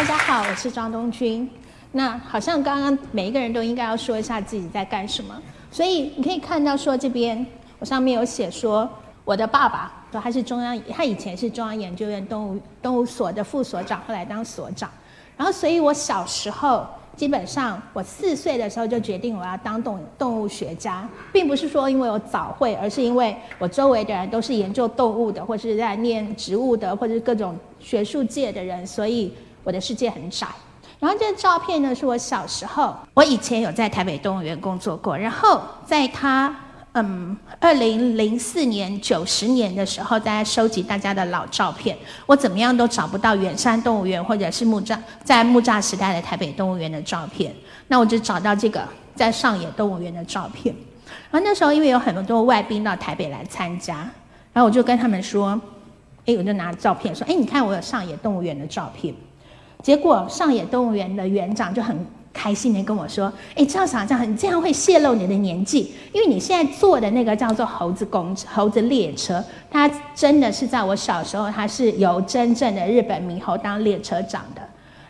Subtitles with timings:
[0.00, 1.46] 大家好，我是张东君。
[1.92, 5.38] 那好像刚刚每一个人都应该要说一下自己在干什么，
[5.70, 7.46] 所以你可以看到说这边
[7.78, 8.88] 我上面有写说
[9.26, 14.90] 我的爸爸说他是中央，他以前是中央研究院动物动物所的副所长，后来当所长。
[15.36, 30.46] 然后，所以我小时候基本上我四岁的时候就决定我要当动动物学家，并不是说因为我早会，而是因为我周围的人都是研究动物的，或是在念植物的，或者各种学术界的人，所以我的世界很窄。
[30.98, 36.54] 然后这个照片呢，是我小时候，我以前有在台北动物园工作过，然后在他。
[36.92, 41.96] 嗯，二零零四年九十年的时候，大家收集大家的老照片，
[42.26, 47.54] 我怎么样都找不到远山动物园或者是木栅在木栅时代的台北动物园的照片。
[47.86, 48.82] 那我就找到这个
[49.14, 50.74] 在上野动物园的照片。
[51.30, 53.98] 然后那时候因为有很多外宾到台北来参加，
[54.52, 55.50] 然后我就跟他们说
[56.26, 59.14] ：“哎，我就拿照片说，哎，你看我有上野动物园的照片。”
[59.82, 62.06] 结果上野动物园的园长就很。
[62.32, 74.62] 开心的跟我说：“哎，赵厂长，你这样会泄露你的年纪，因为你现在坐的那个叫做猴子公猴子列车，它真的是在我小时候，它是由真正的日本猕猴当列车长的。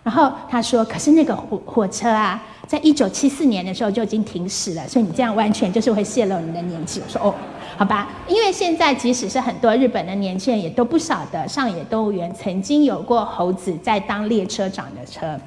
[0.03, 7.01] 然后他说，可是那个火火车啊，在一九七四年的时候就已经停驶了，所以你这样完全就是会泄露你的年纪。
[7.05, 7.34] 我说哦，
[7.77, 15.39] 好吧，因为现在即使是很多日本的年轻人也都不晓得上野动物园曾经有过猴子在当列车长的车。”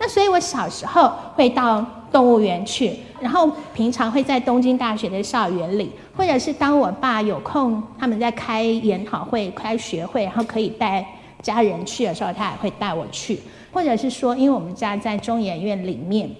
[0.00, 11.04] 那所以，我小时候会到动物园去，然后平常会在东京大学的校园里，或者是当我爸有空，他们在开研讨会、开学会，然后可以带
[11.42, 13.40] 家人去的时候，他也会带我去。
[13.72, 16.30] 或者是说，因为我们家在中研院里面，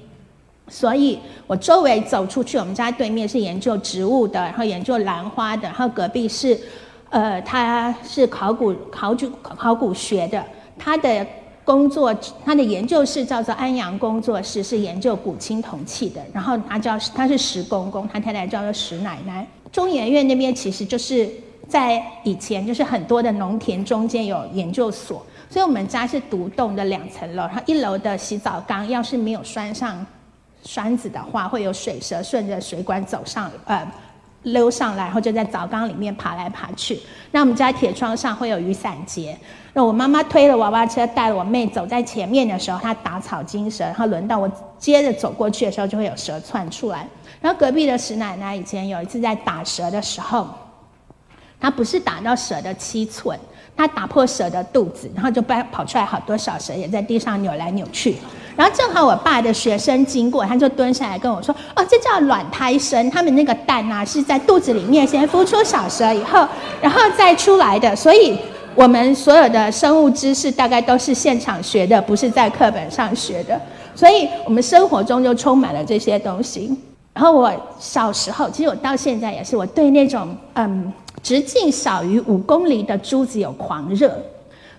[0.68, 6.58] 所以我周围走出去，我们家对面是研究植物的，然后研究兰花的，然后隔壁是，
[7.11, 10.44] 呃，他是考古、考古、考古学的，
[10.78, 11.27] 他的。
[11.64, 16.22] 工作，他的研究室叫做安阳工作室，是研究古青铜器的。
[16.33, 19.46] 然后他叫他是石公公，他太太叫做石奶奶。
[19.70, 21.28] 中研院那边其实就是
[21.68, 27.42] 在以前就是很多的农田中间有研究所，所以我们家是独栋的两层楼。
[27.42, 30.05] 然后一楼的洗澡缸要是没有拴上
[30.62, 33.86] 栓子的话，会有水蛇顺着水管走上呃。
[34.45, 36.98] 溜上来，然后就在澡缸里面爬来爬去。
[37.33, 39.36] 那我们家铁窗上会有雨伞结。
[39.74, 43.83] 那我妈妈推了娃娃车，带了我妹走在前面的时候，她打草惊蛇。
[43.85, 47.06] 然后轮到我接着走过去的时候，就会有蛇窜出来。
[47.40, 50.46] 然后隔壁的石奶奶以前有一次在打蛇的时候，
[51.61, 53.39] 它不是打到蛇的七寸，
[53.77, 58.17] 它打破蛇的肚子，然后就跑出来好多小蛇，也在地上扭来扭去。
[58.57, 66.45] 然后正好我爸的学生经过，他就蹲下来跟我说：“哦，这叫卵胎生，他们那个蛋啊是在肚子里面先孵出小蛇以后，
[66.80, 67.95] 然后再出来的。
[67.95, 68.36] 所以
[68.74, 73.61] 我们所有的生物知识大概都是现场学的，不是在课本上学的。
[73.95, 76.77] 所以我们生活中就充满了这些东西。
[77.14, 80.92] 然后我小时候，其实我到现在也是，我对那种嗯
[81.28, 84.16] 直径小于五公里的珠子有狂热，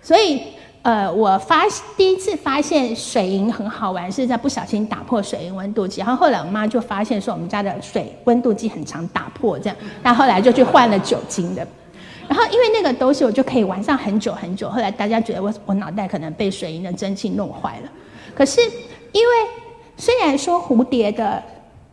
[0.02, 0.42] 所以。
[0.82, 1.66] 呃，我发
[1.98, 6.00] 第一次发现水银很好玩，是在不小心打破水银温度计。
[6.00, 11.68] 然后后来我妈就发现说，我们家的水温度计很常打破，这样，那后来就去换了酒精的。
[12.30, 14.70] 然后因为那个东西，我就可以玩上很久很久。
[14.70, 17.92] 后来大家觉得我我脑袋可能被水银的蒸汽弄坏了。
[18.34, 18.62] 可是
[19.12, 19.34] 因为
[19.98, 21.44] 虽然说蝴蝶的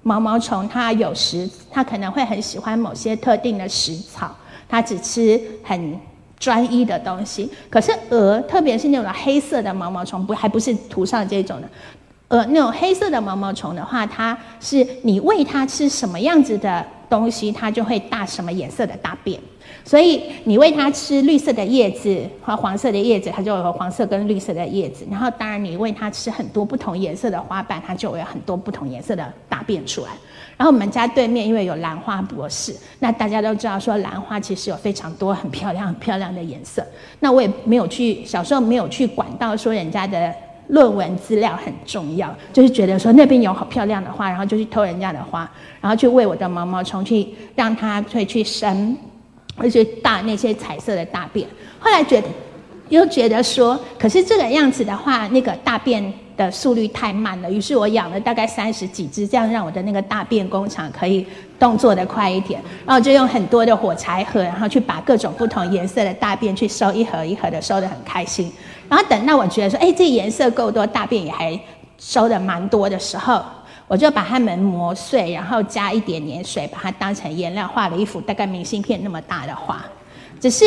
[0.05, 4.33] 毛毛虫它有时，它可能会很喜欢某些特定的食草，
[4.69, 5.99] 它只吃很。
[6.39, 11.69] 专一的东西，可是蛾，特别是那种黑色的毛毛虫，不还不是涂上这种的，
[12.29, 19.41] 呃，那种黑色的毛毛虫的话，它是你喂它吃什么样子的东西，它就会大什么颜色的大便。
[19.83, 25.07] 所以你喂它吃绿色的叶子和黄色的叶子，它就有黄色跟绿色的叶子。
[25.11, 30.11] 然后当然你喂它吃很多不同颜色的花瓣，它就会有很多不同颜色的大便出来。
[30.57, 36.85] 然后我们家对面因为有兰花博士，那大家都知道说兰花其实有非常多很漂亮很漂亮的颜色。
[37.21, 40.33] 那我也没有去小时候没有去管到说人家的
[40.69, 45.49] 论文资料很重要，就是觉得说那边有好漂亮的花，然后就去偷人家的花，
[45.81, 48.97] 然后去喂我的毛毛虫去让它会去生。
[49.59, 51.49] 而且大那些彩色的大便，
[51.81, 52.29] 后来觉得
[52.91, 57.51] 又觉得说，可是这个样子的话，那个大便的速率太慢了。
[57.51, 61.27] 于是我养了大概三十几只，这样让我的那个大便工厂可以
[61.59, 62.63] 动作的快一点。
[62.85, 68.53] 然后就用很多的火柴盒，然后去把各种不同颜色的大便去收一盒一盒的收的很开心。
[68.89, 71.59] 然后等到我觉得说，哎，这颜色够多，大便也还
[71.99, 73.43] 收的蛮多的时候。
[73.89, 79.85] 我就把它们磨碎，然后加一点点水，把它当成颜料，画了一幅大概明信片那么大的画。
[80.41, 80.65] 只是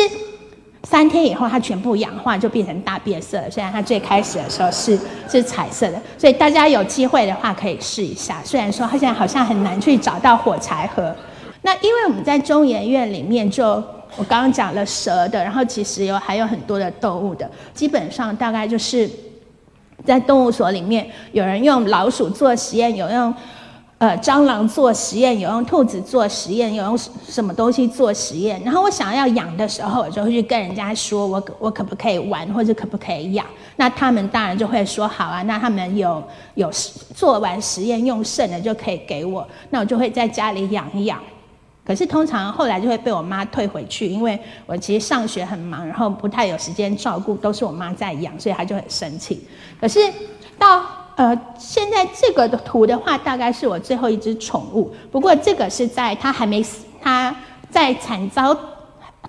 [0.84, 3.42] 三天以后它全部氧化就变成大变色。
[3.50, 4.98] 虽然它最开始的时候是
[5.28, 8.40] 是彩色的，所以大家有机会的话可以试一下。
[8.44, 11.14] 虽然说它现在好像很难去找到火柴盒，
[11.62, 13.82] 那因为我们在中研院里面就。
[14.16, 19.08] 我刚刚讲了蛇的，然后其实有还有很多的动物的，基本上大概就是
[20.04, 23.32] 在动物所里面，有人用老鼠做实验，有用
[24.00, 28.58] 呃蟑螂做实验，有用兔子做实验，有用什么东西做实验。
[28.64, 33.44] 然后我想要养的时候，我就会去跟人家说，我我可不可以玩，或者可不可以养？
[33.76, 35.42] 那他们当然就会说好啊。
[35.42, 36.22] 那他们有
[36.54, 36.70] 有
[37.14, 41.20] 做完实验用剩的就可以给我，那我就会在家里养一养。
[41.84, 49.46] 可是通常后来就会被我妈退回去，因为我其实上学很忙，然后不太有时间照顾，都是我妈在养，所以她就很生气。
[49.78, 49.98] 可是
[50.58, 50.82] 到
[51.20, 54.90] 呃现在这个的图的话，大概是我最后一只宠物。
[55.12, 57.36] 不过这个是在它还没死，它
[57.68, 58.58] 在惨遭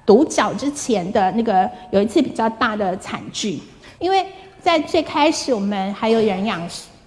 [0.06, 3.60] 毒角之前的那个有一次比较大的惨剧，
[4.00, 4.26] 因为
[4.62, 6.62] 在最开始我们还有人养。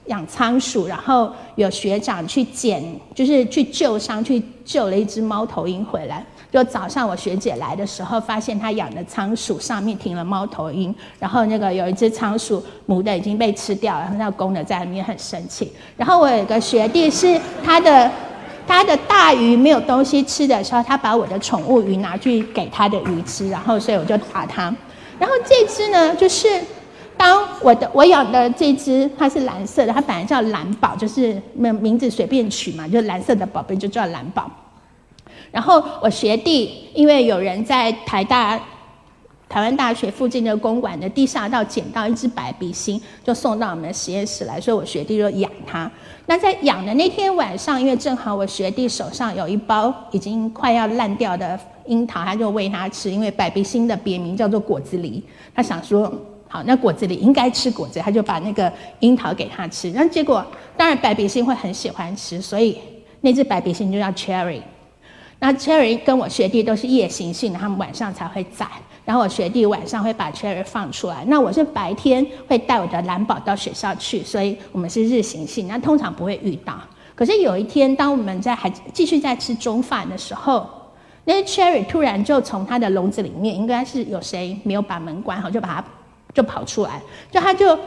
[0.09, 2.85] 养仓鼠，然后有学长去捡，
[3.15, 6.23] 就是去救伤，去救了一只猫头鹰回来。
[6.55, 15.73] 就早上我学姐来的时候，发现她养的仓鼠上面停了猫头鹰，然后那个有一只仓鼠母的已经被吃掉了，然后那公的在里面很生气。
[15.97, 18.09] 然后我有个学弟是他的
[18.69, 24.73] 他的大鱼没有东西吃的时候，他把我的宠物鱼拿去给他的鱼吃，然后所以我就打他。
[25.19, 26.47] 然后这只呢，就是。
[27.17, 34.51] 当我的我养的这只它是蓝色的，它本来叫蓝宝，就是名名字随便取嘛，就蓝色的宝贝就叫蓝宝。
[35.55, 38.61] 然后我学弟因为有人在台大
[39.49, 45.89] 台湾大学附近的公馆的地下道捡到一只白鼻星，就送到我们的实验室来，所以我学弟就养它。
[46.27, 51.57] 那在养的那天晚上，因为正好我学弟手上有一包已经快要烂掉的
[51.87, 55.23] 樱桃，他就喂它吃，因为白鼻星的别名叫做果子狸，
[55.55, 56.13] 他想说。
[56.47, 59.91] 好，那果子里应该吃果子，他就把那个樱桃给他吃。
[59.91, 60.47] 那结果，
[60.77, 62.79] 当然白鼻星会很喜欢吃，所以
[63.23, 64.61] 那只白鼻星就叫 Cherry。
[65.45, 68.67] 那 Cherry 跟我学弟都是夜行性的，他们晚上才会在。
[69.05, 76.73] 然后我学弟晚上会把 Cherry 放出来，那我是白天会带我的蓝宝到学校去，所以我们是日行性，那通常不会遇到。
[77.15, 80.67] 可是有一天，当我们在还继续在吃中饭的时候，
[81.27, 85.85] 那 Cherry 突然就从它的笼子里面，应该是有谁没有把门关好，就把它。
[86.33, 87.01] 就跑出来，
[87.31, 87.79] 就他就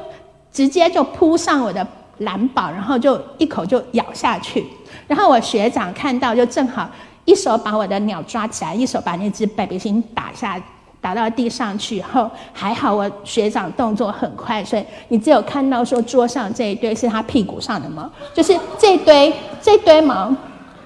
[0.53, 1.85] 直接就扑上我的
[2.19, 4.63] 蓝宝，然后就一口就咬下去。
[5.05, 6.89] 然后我学长看到，就正好
[7.27, 10.59] 一手把我的鸟抓起来，一手把那只白鼻星打下
[11.01, 12.01] 打到地上去以。
[12.01, 20.33] 后还好我学长动作很快，所以你只有看到说桌上这一堆是他屁股上的毛，就是这堆这堆毛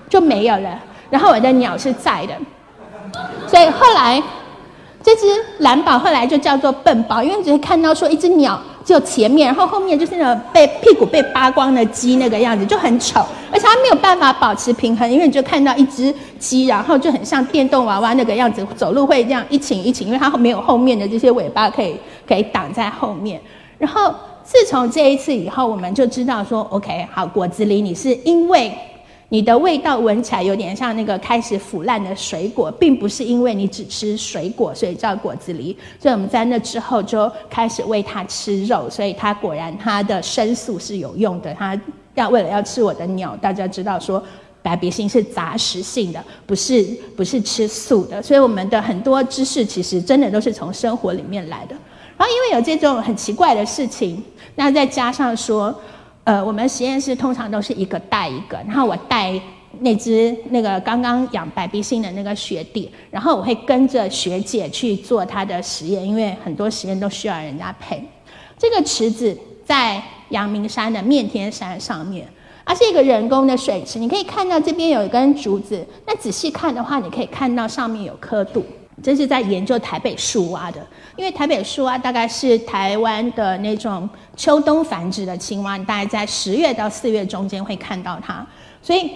[0.09, 0.79] 就没有了。
[1.11, 2.33] 然后我的鸟是在的，
[3.47, 4.21] 所以后来。
[5.03, 5.25] 这只
[5.63, 13.25] 蓝宝后来就叫做笨宝，因为只是看到说一只鸟只有前面，然后后面就是那种被屁股被扒光的鸡那个样子，就很丑，
[13.73, 21.95] 它没有办法保持平衡，因为你就看到一只鸡，然后就很像电动娃娃那个样子，走路会这样一倾一倾，因为它没有后面的这些尾巴可以
[22.27, 23.39] 可以挡在后面。
[23.77, 24.13] 然后
[24.44, 28.69] 自从这一次以后，我们就知道说，OK，好，果子狸，你是因为。
[29.33, 35.73] 你的味道闻起来有点像那个开始腐烂的水果，并不是因为你只吃水果，所以叫果子狸。
[35.97, 41.54] 所以我们在那之后就开始喂它吃肉，所以它果然它的生素是有用的。
[41.54, 41.80] 它
[42.15, 44.23] 要为了要吃我的鸟，大家知道说
[44.61, 46.83] 白鼻星是杂食性的，不是
[47.15, 48.21] 不是吃素的。
[48.21, 51.75] 所以我们的很多知识其实真的都是从生活里面来的。
[52.18, 54.23] 然后因为有这种很奇怪的事情，
[54.56, 55.73] 那再加上说。
[56.23, 59.33] 呃，我们实验室通常都是一个带一个，然后我带
[59.80, 68.07] 那只那个刚刚养白鼻星的那个学弟，然后我会跟着学姐去做他的实验，因为很多实验都需要人家陪。
[68.56, 69.99] 这个池子在
[70.31, 72.28] 阳明山的面天山上面，
[72.66, 78.66] 它是一个人工的水池，你可以看到这边有一根竹子，那仔细看的话，你可以看到上面有刻度。
[79.04, 80.85] 这是在研究台北树蛙的，
[81.16, 88.45] 因为台北树蛙大概是台湾的那种秋冬繁殖的青蛙，大概在十月到四月中间会看到它。
[88.81, 89.09] 所以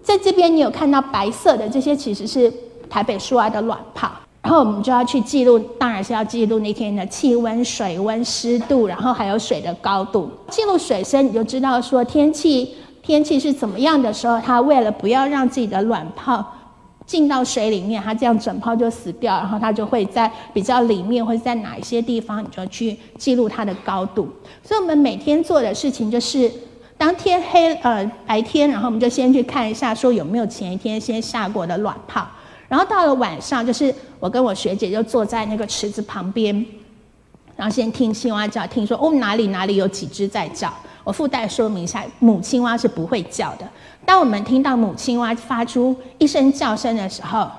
[0.00, 2.52] 在这边你有看到白色的这些，其实是
[2.88, 4.12] 台北树蛙的卵泡。
[4.42, 10.30] 然后我们就要去记录，当然是要记录那天的气温、水温、湿度，然后还有水的高度。
[10.48, 16.44] 记录水深，你就知道说天气天气是怎么样的时候，它为了不要让自己的卵泡。
[17.06, 24.28] 进到水里面，它这样整泡就死掉，然后它就会在比较里面或者在哪一些地方，你就去记录它的高度。
[24.62, 26.48] 所以我们每天做的事情就是，
[26.96, 32.24] 当天黑呃白天，然后我们就先去看一下，说有没有前一天先下过的卵泡，
[32.70, 36.64] 然后到了晚上，就是我跟我学姐就坐在那个池子旁边，
[37.56, 40.72] 然后先听青蛙叫，听说哦哪里哪里有几只在叫。
[41.02, 43.68] 我附带说明一下，母青蛙是不会叫的。
[44.04, 47.50] 当我们听到母青蛙发出一声叫声的时候，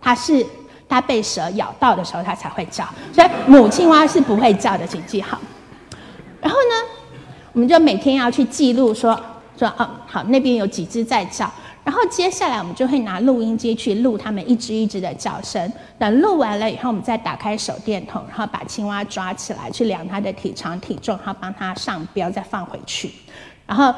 [0.00, 0.46] 它是
[0.88, 2.88] 它被蛇咬到的时候，它才会叫。
[3.12, 5.38] 所以母青蛙是不会叫的，请记好。
[6.40, 7.20] 然后呢，
[7.52, 9.20] 我们就每天要去记录，说
[9.58, 11.50] 说哦，好，那边有几只在叫。
[11.86, 15.72] 然后接下来我们就会拿录音机去录它们一只一只的叫声。
[15.96, 23.12] 等录完了以后，我们再打开手电筒，然后把青蛙抓起来，去量它的体长体重，然后帮它上标，再放回去。
[23.64, 23.94] 然后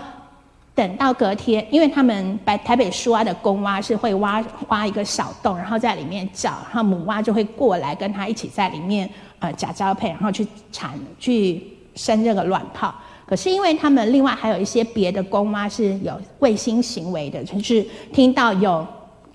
[0.74, 12.94] 等到隔天，因为他们白台北树蛙的公蛙是会挖挖一个小洞，然后在里面叫，然后母蛙就会过来跟它一起在里面呃假交配，然后去产去生这个卵泡。
[13.28, 18.86] 可是，因为他们另外还有一些别的公蛙是有卫星行为的，就是听到有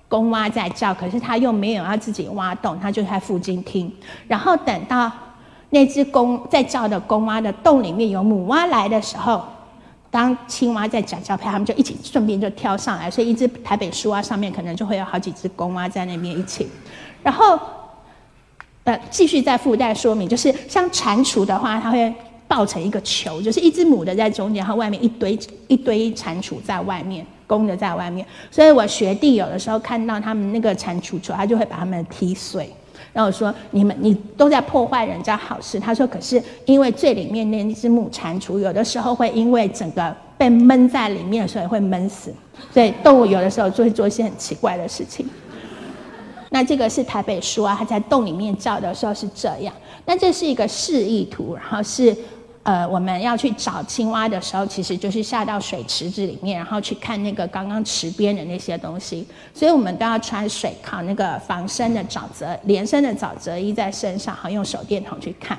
[0.08, 3.88] 公蛙在叫，可是他又没有要自己挖洞，他就在附近听。
[4.26, 5.08] 然后等到
[5.70, 9.44] 那只公在叫的公蛙的洞里面有母蛙来的时候，
[10.10, 16.68] 当青蛙在讲交配，他们就一起顺便就跳上来，所以一只台北树蛙上面可能就会有好几只公蛙在那边一起。
[17.22, 17.56] 然后，
[18.82, 22.12] 呃，继续再附带说明，就是像蟾蜍的话，它会。
[22.46, 28.26] 抱成一个球，就是一只母的在中间，然后外面一堆一堆蟾蜍在外面，公的在外面。
[28.50, 32.68] 所以我学弟有的时候看到他们那个蟾蜍球，他就会把它们踢碎。
[33.12, 42.34] 然后我说：“你们你都在破坏人家好事。”他说：“可是因为最里面那只母蟾蜍，有的时候会因为整个被闷在里面，所以会闷死。
[42.72, 45.24] 所以动物有的时候就会做一些很奇怪的事情。
[46.54, 49.74] 那这个是台北树啊，它在洞里面叫的时候是这样。
[50.06, 52.16] 那这是一个示意图，然后是。
[52.62, 59.26] 呃，我们要去找青蛙的时候，其实就是下到水池子里面，然后去看那个刚刚池边的那些东西。
[59.52, 65.58] 所以我们都要穿水靠那个防身的沼泽连身的沼泽衣在身上，好用手电筒去看。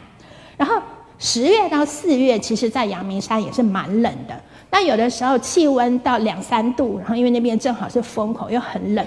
[0.57, 0.81] 然后
[1.19, 4.33] 十月到四月，其实在阳明山也是蛮冷的，
[4.67, 9.05] 但有的时候气温到两三度，然后因为那边正好是风口，又很冷。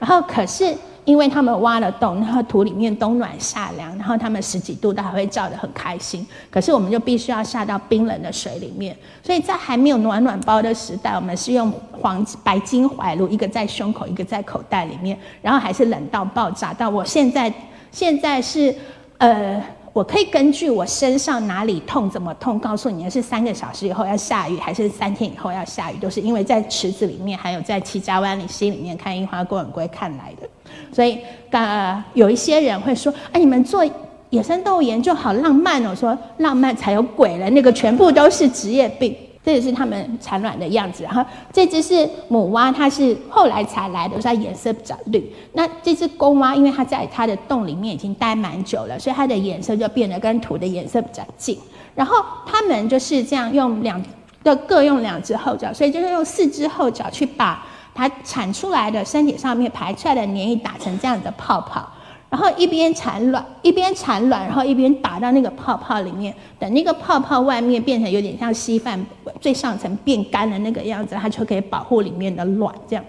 [0.00, 0.76] 然后可是。
[1.06, 6.26] 因为他们挖了洞，然后土里面冬暖夏凉，然后他们十几度都还会叫得很开心。
[6.50, 16.74] 可是我们就必须要下到冰冷的水里面，所以在还没有暖暖包的时代，我们是用黄白金怀炉，一个在胸口，一个在口袋里面，然后还是冷到爆炸。
[16.74, 17.50] 到我现在，
[17.90, 18.74] 现在是
[19.18, 19.62] 呃。
[19.96, 30.46] 我可以根据我身上哪里痛怎么痛，告诉你是三个小时以后要下雨，还是三天以后要下雨，都是因为在池子里面，还有在七家湾里溪里面看樱花公园龟看来的。
[30.92, 33.82] 所以，呃，有一些人会说：“哎，你们做
[34.28, 39.16] 野生动物研究好浪漫哦。”说浪漫才有鬼了，那个全部都是职业病。
[39.46, 41.04] 这也是它们产卵的样子。
[41.04, 45.32] 然后这只是母蛙，它是后来才来的，所以它颜色比较绿。
[45.52, 51.56] 那这只公蛙，因为它在它的洞里面已经待蛮久了，所以它的颜色就变得跟土的颜色比较近。
[51.94, 54.02] 然后它们就是这样用两
[54.42, 61.88] 个各用两只后脚，所以就是用四只后脚去把它产出来的身体上面排出来的黏液打成这样的泡泡。
[62.28, 66.34] 然后一边产卵，一边产卵，然后一边打到那个泡泡里面。
[66.58, 68.98] 等那个泡泡外面变成有点像稀饭
[69.40, 72.74] 最上层变干的那个样子，它就可以保护里面的卵。
[72.88, 73.04] 这样，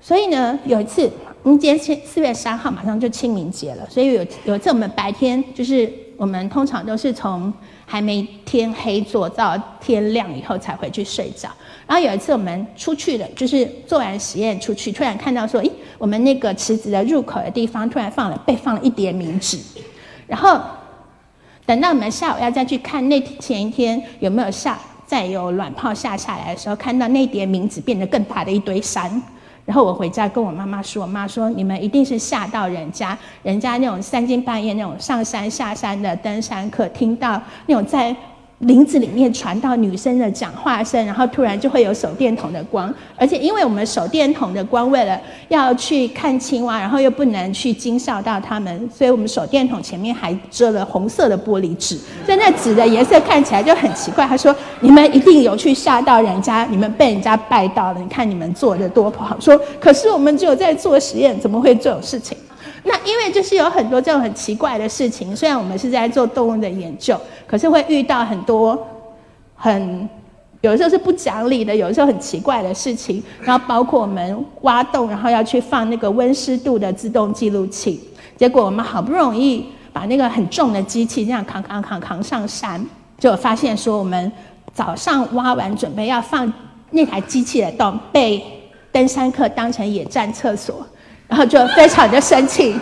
[0.00, 1.10] 所以呢，有一次，
[1.42, 7.52] 我们今天是四月三号马上就清明节了，所以有有一次我们白天就是我们通常都是从
[7.84, 11.48] 还没天黑做到天亮以后才回去睡觉。
[11.86, 19.58] 然后有一次我们出去了，就是做完实验出去，突然看到说，咦，我们那个池子的入口的地方突然放了被放了一叠冥纸。
[20.26, 20.58] 然后
[21.66, 29.22] 等到我们下午要再去看那前一天有没有下再有卵泡下下来的时候，看到那叠冥纸变得更大的一堆山。
[29.64, 38.14] 然后我回家跟我妈妈说，我妈说你们一定是吓到人家，人家那种三更半夜那种上山下山的登山客，听到那种在。
[38.62, 54.24] 林子里面传到女生的讲话声，然后突然就会有手电筒的光，而且因为我们手电筒的光为了要去看青蛙，然后又不能去惊吓到它们，所以我们手电筒前面还遮了红色的玻璃纸，所以那纸的颜色看起来就很奇怪。
[54.24, 62.38] 他说：“你们一定有去吓到人家，你们被人家拜到了，你看你们做的多不好。”说：“可是我们只有在做实验，怎么会这种事情？”
[62.84, 68.76] 那因为就是有很多这种很奇怪的事情，虽然我们是在做动物的研究，可是会遇到很多
[69.54, 70.08] 很
[70.62, 73.22] 有的时候是不讲理的，有的时候很奇怪的事情。
[73.40, 78.00] 然后包括我们挖洞，然后要去放那个温湿度的自动记录器，
[78.36, 82.84] 结果我们好不容易把那个很重的机器这样扛扛扛扛上山，
[83.18, 84.30] 就发现说我们
[84.72, 86.52] 早上挖完准备要放
[86.90, 88.42] 那台机器的洞，被
[88.90, 90.84] 登山客当成野战厕所。
[91.32, 92.78] 然后就非常的生气。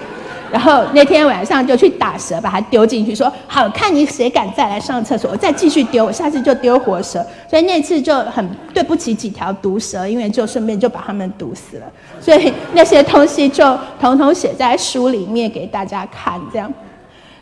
[0.50, 7.24] 然后那天晚上就去打蛇，把它丢进去，说好看你谁敢再来上厕所，我再继续丢，我下次就丢活蛇。
[7.48, 11.86] 所以那次就很对不起几条毒蛇，因为就顺便就把它们毒死了。
[12.20, 16.72] 所以那些东西就统统写在书里面给大家看，这样。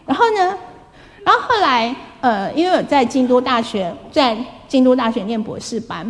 [0.05, 0.55] 然后呢，
[1.25, 4.37] 然后后来呃，因为我在京都大学，在
[4.67, 6.05] 京都大学念博士班，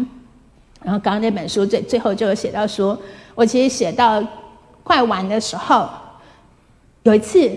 [0.82, 2.98] 然后刚刚那本书最最后就写到说，
[3.36, 4.20] 我其实写到
[4.88, 5.86] 快完的时候。
[7.04, 7.50] 有一次，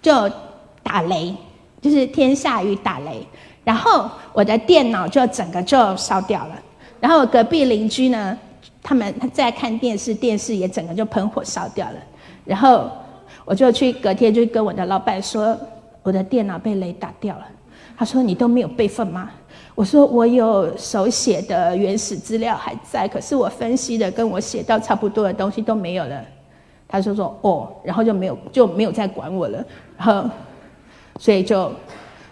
[0.00, 0.30] 就
[0.82, 1.34] 打雷，
[1.80, 3.24] 就是天下雨打雷，
[3.62, 6.54] 然后我的电脑就整个就烧掉了。
[7.00, 8.36] 然后隔壁邻居呢，
[8.82, 11.96] 他们他在看电视，电视也整个就喷火烧掉了。
[12.44, 12.90] 然后
[13.44, 15.56] 我就去隔天就跟我的老板说，
[16.02, 17.46] 我的电脑被雷打掉了。
[17.96, 19.30] 他说你都没有备份吗？
[19.74, 26.20] 我说我有手写的原始资料还在，可是我分析的跟我写到差不多的东西都没有了。
[26.86, 29.64] 他就说：“哦，然后就没有就没有再管我了。
[29.98, 30.30] 然后，
[31.18, 31.64] 所以就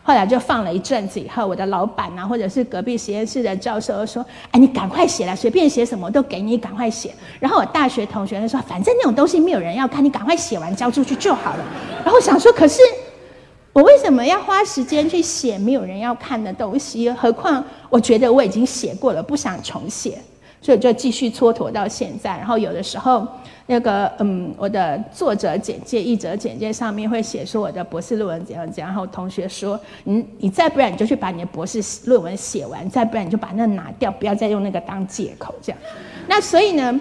[0.05, 11.65] 后来就放了一阵子以后，我的老板啊，或者是隔壁实验室的教授说：‘哎，你赶快写了，随便写什么都给你，赶快写。’然后我大学同学就说：‘反正那种东西没有人要看，你赶快写完交出去就好了。’
[12.05, 12.81] 然后想说，可是
[13.73, 17.11] 我为什么要花时间去写没有人要看的东西？
[17.11, 20.19] 何况我觉得我已经写过了，不想重写。”
[20.65, 23.27] 所以就继续蹉跎到现在，然后有的时候，
[23.67, 35.79] 那个嗯，我的作者简介、译者简介上面会写说我的博士论文怎样怎样，然后同学说，你你再不然你就去把你的博士论文写完，再不然你就把那拿掉，不要再用那个当借口这样。
[36.29, 37.01] 那所以呢，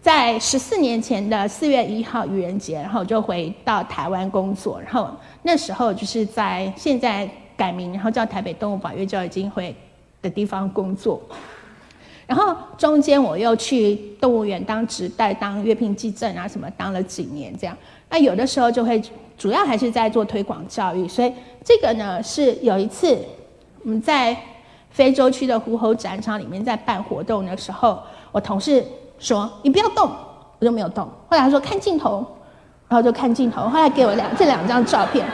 [0.00, 5.10] 在十四年前的四月一号愚人节，然后我就回到台湾工作，然后
[5.42, 9.74] 那时候就是在现在改名，然后叫台北动物保育教育基金会
[10.20, 11.20] 的地方工作。
[12.26, 17.76] 然后中间我又去动物园当职代，当月聘记证啊什么，当了几年这样。
[18.08, 19.02] 那有的时候就会
[19.36, 21.32] 主要还是在做推广教育，所以
[21.64, 23.18] 这个呢是有一次
[23.82, 24.36] 我们在
[24.90, 28.00] 非洲区的狐猴展场里面在办活动的时候，
[28.30, 28.84] 我同事
[29.18, 30.08] 说你不要动，
[30.60, 31.04] 我就没有动。
[31.28, 32.24] 后来他说看镜头，
[32.90, 33.62] 然后就看镜头。
[33.62, 35.24] 后来给我两这两张照片，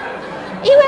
[0.62, 0.85] 因为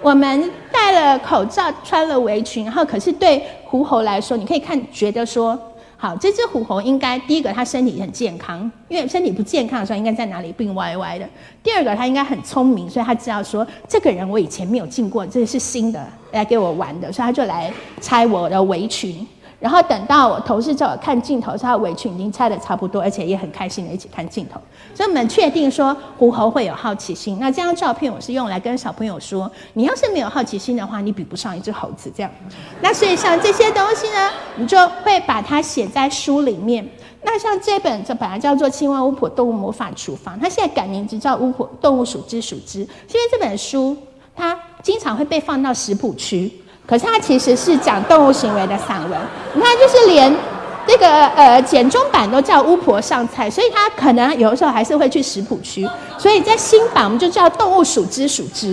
[0.00, 3.42] 我们戴了口罩，穿了围裙，然后可是对。
[3.70, 5.56] 狐猴来说，你可以看觉得说，
[5.96, 11.24] 好，这只狐猴应该第一个它身体很健康，因为身体不健康的时候应该在哪里病歪歪的。
[11.62, 19.24] 第二个它应该很聪明，所以它知道说这个人我以前没有进过，这是新的来给我玩的，所以它就来拆我的围裙。
[19.60, 24.58] 然后等到我同事叫我看镜头，他的围裙已经拆的差不多，而且也很开心的一起看镜头。
[24.94, 27.36] 所以我们确定说狐猴会有好奇心。
[27.38, 32.32] 那这张照片我是用来跟小朋友说，你要是没有好奇心的话，你比不上一只猴子这样。
[32.80, 36.88] 那所以像这些东西呢，你就会把它写在书里面。
[37.22, 43.94] 那像这本这本来叫做《青蛙巫婆动物魔法厨房》，它现在改名字叫《巫婆动物数之数之》，因为这本书
[44.34, 46.50] 它经常会被放到食谱区。
[46.90, 49.18] 可是它其实是讲动物行为的散文，
[49.54, 50.34] 你看，就是连
[50.84, 58.72] 这个呃简中版都叫巫婆上菜，所以它可能有的时候还是会去食谱区，所以在新版我们就叫动物数之数之。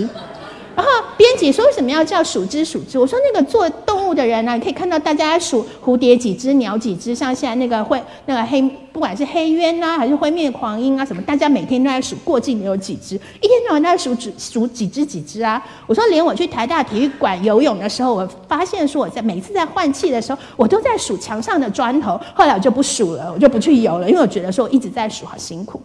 [0.74, 2.98] 然后编辑说为什么要叫数之数之？
[2.98, 8.68] 我说那个做动物的人呢，你可以看到大家数蝴蝶几只，鸟几只，像现在那个会那个黑。
[8.98, 15.64] 不管是黑鸢啊，还是灰面狂鹰啊，什么，大家每天都在数过境有几只，一天到晚都在数几数几只几只啊。
[15.86, 22.20] 我说，连我去台大体育馆游泳的时候，我发现说我在每次在换气的时候，我都在数墙上的砖头。
[22.34, 25.80] 后来我就不数了，我就不去游了，因为我觉得说我一直在数好辛苦。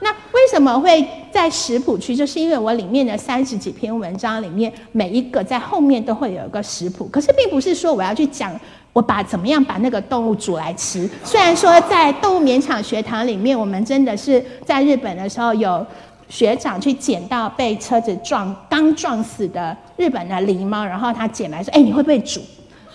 [0.00, 1.02] 那为什么会
[1.32, 2.14] 在食谱区？
[2.14, 8.54] 就是因为我里面的三十几篇文章里面，每一个在后面都会有一个食谱，可是并不是说我要去讲。
[8.98, 11.08] 我把怎么样把那个动物煮来吃？
[11.22, 15.86] 虽然说在动物勉强学堂里面，我们真的是在日本的时候有
[16.28, 22.40] 学长去捡到被车子撞刚撞死的日本的狸猫，然后他捡来说：“哎，你会不会煮？”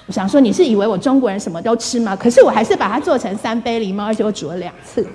[0.06, 2.14] 我想说你是以为我中国人什么都吃吗？
[2.14, 5.08] 可是我还是把它做成三杯狸猫，而且我煮了两次。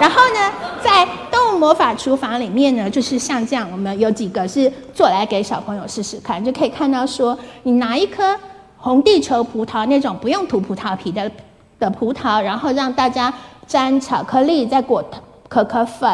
[0.00, 0.50] 然后呢，
[0.82, 8.34] 在动物魔法厨房里面呢，就是像这样，我们有几个是做来给小朋友试试看，就可以看到说，你拿一颗。
[8.86, 11.28] 红地球葡萄那种不用涂葡萄皮的
[11.76, 13.34] 的葡萄，然后让大家
[13.66, 15.04] 沾巧克力，再裹
[15.48, 16.08] 可可粉，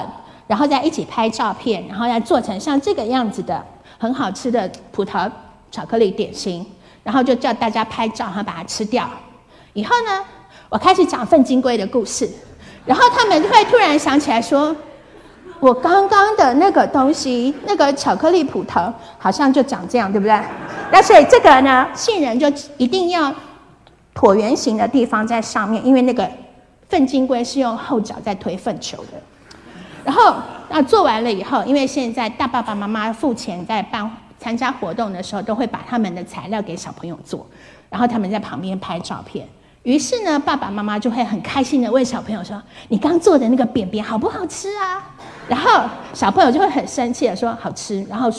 [0.46, 3.62] 然后再一起拍照片，然后再做成像这个样子的
[3.98, 5.30] 很好吃的葡萄
[5.70, 6.64] 巧克力点心，
[7.02, 9.06] 然后就叫大家拍照，然后把它吃掉。
[9.74, 10.24] 以后呢，
[10.70, 12.26] 我开始讲粪金龟的故事，
[12.86, 14.74] 然后他们就会突然想起来说。
[15.62, 20.36] 我刚刚的那个东西，那个巧克力葡萄，好像就长这样，对不对？
[20.90, 23.32] 那所以这个呢，杏仁就一定要
[24.12, 26.28] 椭圆形的地方在上面，因为那个
[26.88, 29.10] 粪金龟是用后脚在推粪球的。
[30.02, 30.34] 然后
[30.68, 37.46] 那做完了以后，因为现在大爸爸妈妈付钱在办参加活动的时候，都会把他们的材料给小朋友做，
[37.88, 39.46] 然后他们在旁边拍照片。
[39.84, 45.10] 于是呢，爸爸妈妈就会很开心的问小朋友说：“你刚做的那个便便好不好吃啊？”
[45.52, 45.82] 然后
[46.14, 48.32] 小朋友就会很生气的说：“好吃。”然后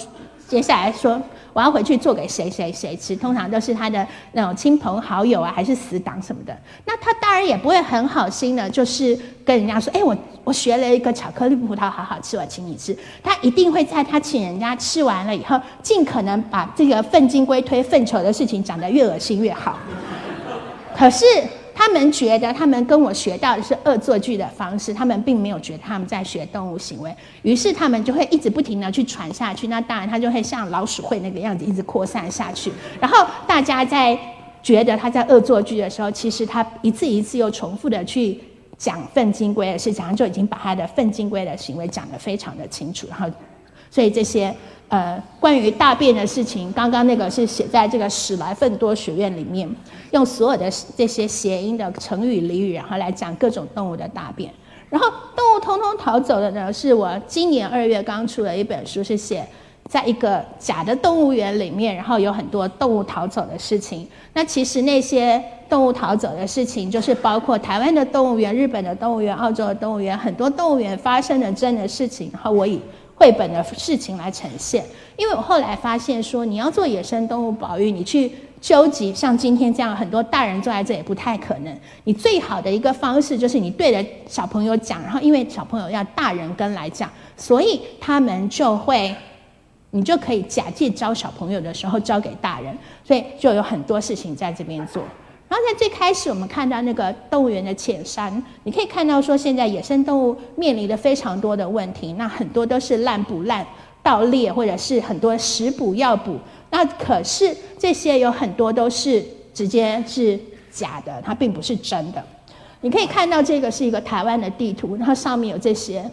[0.48, 1.22] 接下来说
[1.54, 6.58] ：“我要回去做给谁谁谁吃。”通常都是他的那种亲朋好友啊，还是死党什么的。
[6.86, 19.78] 那他当然也不会很好心的，就是跟人家说：“哎，我我学了一个巧克力葡萄，好好吃，我请你吃。”他一定会在他请人家吃完了以后，尽可能把这个粪金龟推粪球的事情讲得越恶心越好。
[20.98, 21.24] 可是
[21.76, 29.68] 他们觉得，他们跟我学到的是恶作剧的方式，他们并没有觉得他们在学动物行为，于是他们就会一直不停的去传下去。
[29.68, 32.72] 那当然，他就会像老鼠会那个样子，一直扩散下去。
[33.00, 34.18] 然后大家在
[34.62, 38.40] 觉得他在恶作剧的时候，其实他一次一次又重复的去
[38.78, 43.08] 讲粪金龟的事情，就已经把他的粪金龟的行为讲得非常的清楚。
[43.10, 43.28] 然后，
[43.90, 44.56] 所以这些。
[44.94, 49.68] 呃，关于大便的事情，刚刚那个是写在这个史莱芬多学院里面，
[50.12, 54.54] 用所有的这些谐音的成语俚语，然后来讲各种动物的大便。
[54.92, 59.44] 然后动物通通逃走的呢，是我今年二月刚出的一本书，是写
[59.90, 64.08] 在一个假的动物园里面，然后有很多动物逃走的事情。
[64.36, 72.30] 那其实那些动物逃走的事情，就是包括台湾的动物园、日本的动物园、澳洲的动物园，很多动物园发生的真的事情。
[72.32, 72.80] 然后我以
[73.16, 74.84] 绘本的事情来呈现，
[75.18, 81.78] 因为我后来发现说，你要做野生动物保育，你去纠集像今天这样很多大人坐在这也不太可能。
[82.06, 89.16] 你最好的一个方式就是你对着小朋友讲，然后因为小朋友要大人跟来讲，所以他们就会，
[89.92, 95.04] 你就可以假借教小朋友的时候教给大人，所以就有很多事情在这边做。
[95.54, 103.64] 然后在最开始，我们看到那个动物园的浅山，你可以看到说，现在野生动物面临的非常多的问题，那很多都是滥捕滥
[104.02, 106.40] 盗猎，或者是很多食捕药捕。
[106.72, 110.40] 那可是这些有很多都是直接是
[110.72, 112.24] 假的，它并不是真的。
[112.82, 116.04] 你可以看到这个是一个台湾的地图，然后上面有这些，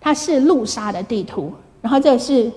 [0.00, 2.48] 它是陆沙的地图，然后这个是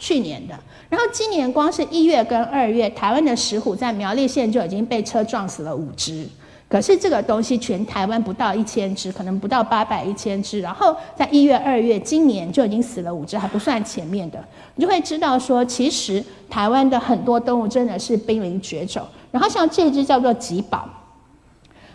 [0.00, 0.58] 去年的。
[0.88, 6.26] 然后今年光是一月跟二月，台湾的石虎在苗栗县就已经被车撞死了五只。
[6.68, 10.60] 可是这个东西全台湾不到一千只，可能不到八百一千只。
[10.60, 14.44] 然后在一月、二月，今年就已经死了五只，还不算前面的。
[14.74, 19.06] 你就会知道说，其实台湾的很多动物真的是濒临绝种。
[19.30, 20.88] 然后像这只叫做吉宝，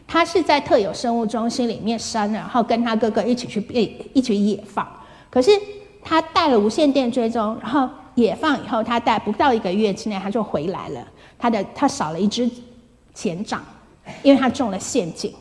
[0.08, 4.88] 它是在特有生物中心里面生，然后跟他哥哥一起去被一起野放。
[5.30, 5.51] 可是
[6.01, 7.89] 他带了无线电追踪，然后。
[8.22, 11.06] 解放以后，他在不到一个月之内，他就回来了。
[11.40, 12.50] 他的他少了一只
[13.14, 13.62] 前掌，
[14.22, 15.34] 因为他中了陷阱，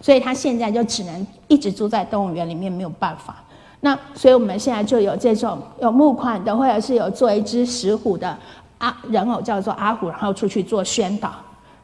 [0.00, 3.36] 所以他现在就只能一直住在动物园里面，没有办法。
[3.80, 8.36] 那所以我们现在就有这种有募款的，或者是有做一只石虎的
[8.78, 11.32] 阿人偶，叫做阿虎，然后出去做宣导。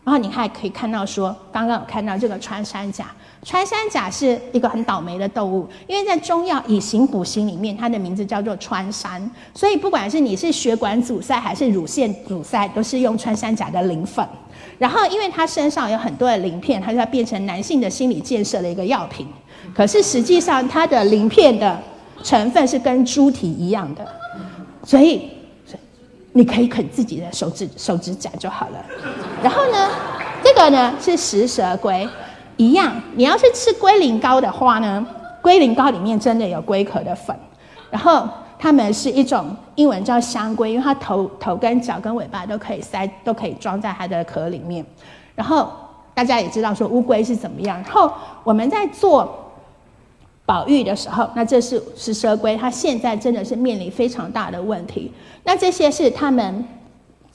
[0.03, 3.07] 然后你还可以看到说，刚刚有看到这个穿山甲。
[3.45, 14.27] 穿山甲是一个很倒霉的动物，因为在中药以形补形里面，它的名字叫做穿山，所以不管是你是血管阻塞还是乳腺阻塞，都是用穿山甲的磷粉。
[14.79, 19.27] 然后，因为它身上有很多的鳞片，它就要变成男性的心理建设的一个药品。
[19.75, 21.79] 可是实际上，它的鳞片的
[22.23, 24.07] 成分是跟猪蹄一样的，
[24.83, 25.29] 所以
[26.33, 28.85] 你可以啃自己的手指手指甲就好了。
[29.43, 29.91] 然后呢，
[30.43, 32.09] 这个呢是食蛇龟。
[32.57, 35.07] 一样，你要是吃龟苓膏的话呢，
[35.43, 37.37] 龟苓膏里面真的有龟壳的粉，
[37.91, 44.85] 然后它们是一种英文叫香龟，因为它头头跟脚跟尾巴都可以塞，都可以装在它的壳里面。
[45.35, 45.69] 然后
[46.15, 47.77] 大家也知道说乌龟是怎么样。
[47.83, 48.11] 然后
[48.45, 49.53] 我们在做
[50.47, 55.13] 保育的时候，那这是食蛇龟，它现在真的是面临非常大的问题。
[55.43, 56.65] 那这些是它们。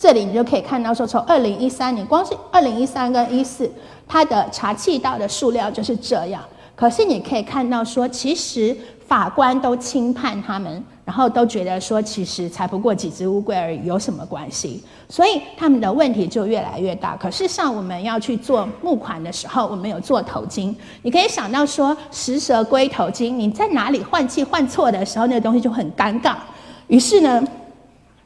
[0.01, 3.69] 这里你就可以看到，说从二零一三年，光是二零一三跟一四，
[4.09, 6.43] 它的查气道的数量就是这样。
[6.75, 14.81] 可是你可以看到，说其实法官都轻判他们，然后都觉得说，其实才不过几只乌龟而已，有什么关系？
[15.09, 17.17] 所以他们的问题就越来越大。
[17.17, 26.35] 可是像我们要去做募款的时候，我们有做头巾，你可以想到说，食蛇龟头巾，你在哪里换气换错的时候，那个东西就很尴尬。
[26.87, 27.43] 于是呢，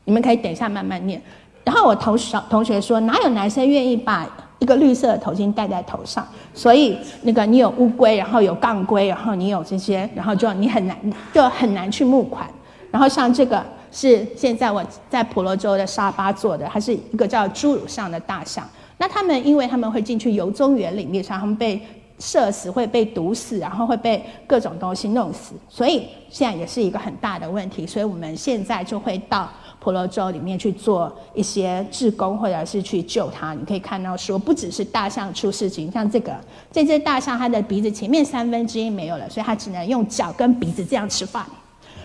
[0.05, 1.19] 你们可以等一下慢慢念。
[1.63, 4.29] 然后我同学同学说，哪有男生愿意把
[4.63, 6.25] 一个绿色的头巾戴在头上？
[6.53, 10.97] 所以那个你有乌龟，然后有杠龟，然后你有这些，然后就你很难
[11.33, 12.49] 就很难去募款。
[12.89, 18.65] 然后像这个是现在我在婆罗洲的沙巴做的，它是一个叫侏儒上的大象。
[18.97, 21.81] 那他们因为他们会进去游中园里面，所以他们被
[22.19, 27.85] 射死，会被毒死，然后会被各种东西弄死，所以现在也是一个很大的问题。
[27.85, 29.49] 所以我们现在就会到
[29.83, 33.53] 婆罗洲里面去做一些志工，或者是去救它。
[33.53, 36.33] 你可以看到说，不只是大象出事情，像这个
[36.71, 41.45] 这只大象，它的鼻子前面三分之一没有了，所以它只能用脚跟鼻子这样吃饭。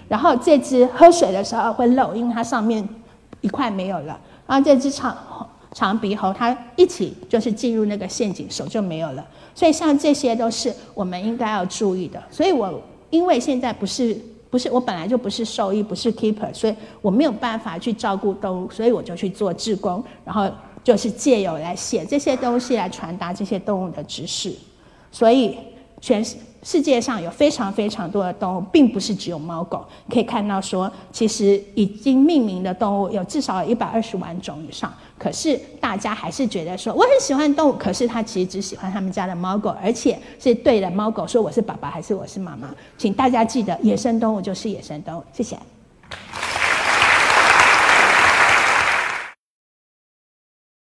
[0.09, 2.87] 然后这只喝水的时候会漏，因为它上面
[3.43, 4.19] 一块没有了。
[4.45, 5.17] 然后这只长
[5.73, 9.25] 长鼻猴，它一起就是进入那个陷阱，手就没有了。
[9.55, 12.21] 所以像这些都是我们应该要注意的。
[12.29, 14.19] 所以我因为现在不是
[14.51, 20.51] 不是我本来就不是兽医，不是 keeper，所以我没有办法去照顾动物，所以我就去做志工，然后
[20.83, 24.53] 就是借由来写这些东西来传达这些动物的知识。
[25.13, 25.57] 所以
[26.01, 26.25] 全。
[26.63, 29.85] 世界上有非常非常多的动物，并不是只有猫狗。
[30.11, 34.93] 可以看到说，其实已经命名的动物有至少一百二十万种以上。
[35.19, 42.69] 可是大家还是觉得说，我很喜欢动物，可是他其实只喜欢他们家的猫狗，而且是对着猫狗说我是爸爸还是我是妈妈。
[42.97, 45.23] 请大家记得，野生动物就是野生动物。
[45.33, 45.57] 谢谢。